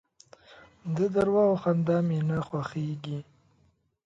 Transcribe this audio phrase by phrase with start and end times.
[0.95, 3.19] د درواغو خندا مي نه خوښېږي.